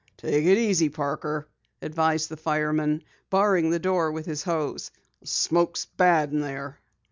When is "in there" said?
6.31-6.79